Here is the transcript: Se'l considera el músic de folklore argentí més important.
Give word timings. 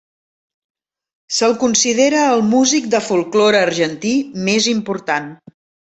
Se'l 1.39 1.53
considera 1.65 2.23
el 2.29 2.43
músic 2.55 2.89
de 2.95 3.03
folklore 3.11 3.63
argentí 3.69 4.15
més 4.49 4.75
important. 4.77 5.33